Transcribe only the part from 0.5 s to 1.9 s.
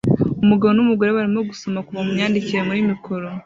numugore barimo gusoma